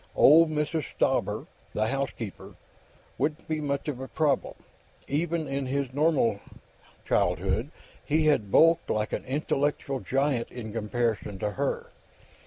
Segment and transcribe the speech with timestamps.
[0.15, 0.85] Old Mrs.
[0.95, 1.45] Stauber,
[1.75, 2.55] the housekeeper,
[3.19, 4.55] wouldn't be much of a problem;
[5.07, 6.39] even in his normal
[7.05, 7.69] childhood,
[8.03, 11.89] he had bulked like an intellectual giant in comparison to her.